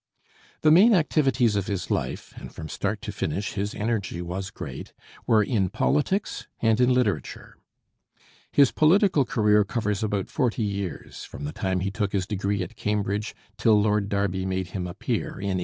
The 0.61 0.71
main 0.71 0.95
activities 0.95 1.55
of 1.55 1.67
his 1.67 1.91
life 1.91 2.33
and 2.37 2.51
from 2.51 2.67
start 2.69 3.03
to 3.03 3.11
finish 3.11 3.53
his 3.53 3.75
energy 3.75 4.19
was 4.19 4.49
great 4.49 4.93
were 5.27 5.43
in 5.43 5.69
politics 5.69 6.47
and 6.59 6.81
in 6.81 6.91
literature. 6.91 7.55
His 8.51 8.71
political 8.71 9.25
career 9.25 9.63
covers 9.63 10.01
about 10.01 10.27
forty 10.27 10.63
years, 10.63 11.23
from 11.23 11.43
the 11.43 11.53
time 11.53 11.81
he 11.81 11.91
took 11.91 12.13
his 12.13 12.25
degree 12.25 12.63
at 12.63 12.75
Cambridge 12.75 13.35
till 13.59 13.79
Lord 13.79 14.09
Derby 14.09 14.43
made 14.43 14.69
him 14.69 14.87
a 14.87 14.95
peer 14.95 15.25
in 15.39 15.57
1866. 15.57 15.59